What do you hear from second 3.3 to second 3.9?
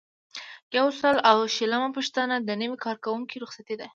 رخصتي ده.